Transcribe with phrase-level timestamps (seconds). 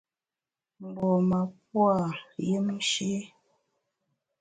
[0.81, 1.97] Mgbom-a pua’
[2.47, 3.11] yùmshi.